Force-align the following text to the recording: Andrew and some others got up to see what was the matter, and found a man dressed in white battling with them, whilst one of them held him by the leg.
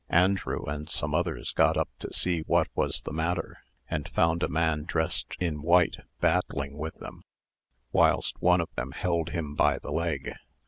Andrew 0.09 0.65
and 0.65 0.89
some 0.89 1.13
others 1.13 1.51
got 1.51 1.77
up 1.77 1.87
to 1.99 2.11
see 2.11 2.39
what 2.47 2.67
was 2.73 3.01
the 3.01 3.13
matter, 3.13 3.59
and 3.87 4.09
found 4.09 4.41
a 4.41 4.47
man 4.47 4.83
dressed 4.83 5.35
in 5.39 5.61
white 5.61 5.97
battling 6.19 6.75
with 6.75 6.95
them, 6.95 7.21
whilst 7.91 8.41
one 8.41 8.61
of 8.61 8.73
them 8.73 8.93
held 8.93 9.29
him 9.29 9.53
by 9.53 9.77
the 9.77 9.91
leg. 9.91 10.33